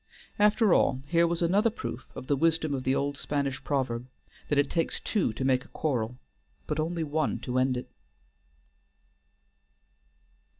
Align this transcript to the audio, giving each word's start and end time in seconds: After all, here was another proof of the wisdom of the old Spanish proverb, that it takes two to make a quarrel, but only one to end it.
After 0.39 0.73
all, 0.73 1.03
here 1.05 1.27
was 1.27 1.43
another 1.43 1.69
proof 1.69 2.07
of 2.15 2.25
the 2.25 2.35
wisdom 2.35 2.73
of 2.73 2.83
the 2.83 2.95
old 2.95 3.17
Spanish 3.17 3.63
proverb, 3.63 4.07
that 4.49 4.57
it 4.57 4.67
takes 4.71 4.99
two 4.99 5.31
to 5.33 5.45
make 5.45 5.63
a 5.63 5.67
quarrel, 5.67 6.17
but 6.65 6.79
only 6.79 7.03
one 7.03 7.37
to 7.41 7.59
end 7.59 7.77
it. 7.77 7.87